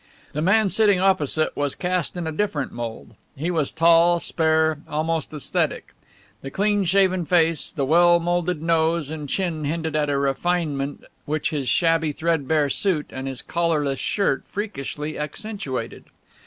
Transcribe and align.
The 0.33 0.41
man 0.41 0.69
sitting 0.69 0.99
opposite 0.99 1.55
was 1.55 1.75
cast 1.75 2.17
in 2.17 2.25
a 2.25 2.31
different 2.31 2.71
mould. 2.71 3.13
He 3.35 3.51
was 3.51 3.71
tall, 3.71 4.19
spare, 4.19 4.79
almost 4.89 5.29
æsthetic. 5.29 5.93
The 6.41 6.49
clean 6.49 6.85
shaven 6.85 7.23
face, 7.23 7.71
the 7.71 7.85
well 7.85 8.19
moulded 8.19 8.63
nose 8.63 9.11
and 9.11 9.29
chin 9.29 9.63
hinted 9.63 9.95
at 9.95 10.09
a 10.09 10.17
refinement 10.17 11.03
which 11.25 11.51
his 11.51 11.69
shabby 11.69 12.13
threadbare 12.13 12.71
suit 12.71 13.11
and 13.11 13.27
his 13.27 13.43
collarless 13.43 13.99
shirt 13.99 14.41
freakishly 14.47 15.19
accentuated. 15.19 16.05